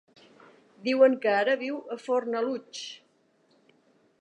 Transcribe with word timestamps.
Diuen 0.87 1.17
que 1.25 1.33
ara 1.41 1.55
viu 1.65 1.77
a 1.97 1.99
Fornalutx. 2.07 2.83